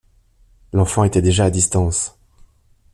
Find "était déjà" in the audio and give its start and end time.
1.03-1.45